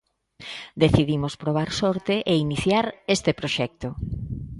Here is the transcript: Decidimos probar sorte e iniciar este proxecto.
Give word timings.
Decidimos 0.83 1.33
probar 1.43 1.69
sorte 1.79 2.15
e 2.31 2.33
iniciar 2.45 2.85
este 3.15 3.31
proxecto. 3.39 3.89